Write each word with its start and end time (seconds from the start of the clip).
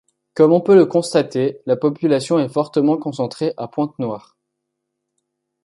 Comme 0.33 0.51
on 0.51 0.61
peut 0.61 0.73
le 0.73 0.87
constater, 0.87 1.59
la 1.67 1.77
population 1.77 2.39
est 2.39 2.49
fortement 2.49 2.97
concentrée 2.97 3.53
à 3.57 3.67
Pointe-Noire. 3.67 4.35